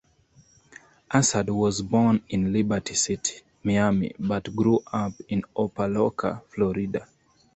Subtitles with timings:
[1.11, 7.07] Assad was born in Liberty City, Miami, but grew up in Opa-locka, Florida.